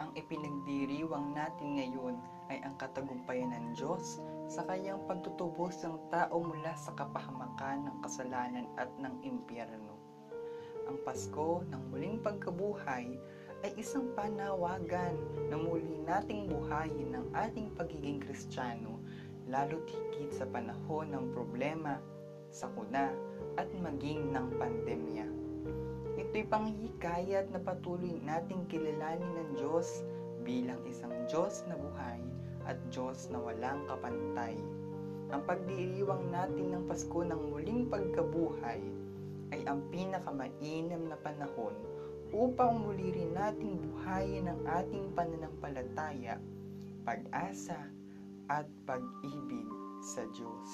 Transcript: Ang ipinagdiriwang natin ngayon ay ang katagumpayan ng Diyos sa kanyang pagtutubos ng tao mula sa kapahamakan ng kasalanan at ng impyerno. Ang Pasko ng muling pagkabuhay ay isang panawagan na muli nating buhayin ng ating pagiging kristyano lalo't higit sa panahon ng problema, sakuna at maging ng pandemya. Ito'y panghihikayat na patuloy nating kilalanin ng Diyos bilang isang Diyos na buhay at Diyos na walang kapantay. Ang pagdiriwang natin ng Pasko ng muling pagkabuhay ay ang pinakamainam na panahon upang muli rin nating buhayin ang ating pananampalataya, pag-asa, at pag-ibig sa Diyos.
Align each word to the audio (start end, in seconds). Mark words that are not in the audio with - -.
Ang 0.00 0.16
ipinagdiriwang 0.16 1.36
natin 1.36 1.76
ngayon 1.76 2.16
ay 2.48 2.64
ang 2.64 2.72
katagumpayan 2.80 3.52
ng 3.52 3.76
Diyos 3.76 4.24
sa 4.48 4.64
kanyang 4.64 5.04
pagtutubos 5.04 5.76
ng 5.84 6.08
tao 6.08 6.40
mula 6.40 6.72
sa 6.72 6.96
kapahamakan 6.96 7.84
ng 7.84 7.96
kasalanan 8.00 8.64
at 8.80 8.88
ng 8.96 9.20
impyerno. 9.20 10.00
Ang 10.88 10.96
Pasko 11.04 11.68
ng 11.68 11.92
muling 11.92 12.16
pagkabuhay 12.24 13.12
ay 13.60 13.70
isang 13.76 14.08
panawagan 14.16 15.20
na 15.52 15.60
muli 15.60 16.00
nating 16.08 16.48
buhayin 16.48 17.12
ng 17.12 17.26
ating 17.36 17.68
pagiging 17.76 18.24
kristyano 18.24 19.04
lalo't 19.52 19.84
higit 19.84 20.32
sa 20.32 20.48
panahon 20.48 21.12
ng 21.12 21.28
problema, 21.36 22.00
sakuna 22.48 23.12
at 23.60 23.68
maging 23.76 24.32
ng 24.32 24.48
pandemya. 24.56 25.28
Ito'y 26.30 26.46
panghihikayat 26.46 27.50
na 27.50 27.58
patuloy 27.58 28.22
nating 28.22 28.62
kilalanin 28.70 29.34
ng 29.34 29.50
Diyos 29.58 30.06
bilang 30.46 30.78
isang 30.86 31.10
Diyos 31.26 31.66
na 31.66 31.74
buhay 31.74 32.22
at 32.70 32.78
Diyos 32.94 33.26
na 33.34 33.42
walang 33.42 33.82
kapantay. 33.90 34.54
Ang 35.34 35.42
pagdiriwang 35.42 36.30
natin 36.30 36.70
ng 36.70 36.86
Pasko 36.86 37.26
ng 37.26 37.50
muling 37.50 37.90
pagkabuhay 37.90 38.78
ay 39.50 39.60
ang 39.66 39.82
pinakamainam 39.90 41.10
na 41.10 41.18
panahon 41.18 41.74
upang 42.30 42.78
muli 42.78 43.10
rin 43.10 43.34
nating 43.34 43.82
buhayin 43.90 44.54
ang 44.54 44.62
ating 44.70 45.10
pananampalataya, 45.18 46.38
pag-asa, 47.10 47.90
at 48.46 48.70
pag-ibig 48.86 49.66
sa 49.98 50.22
Diyos. 50.30 50.70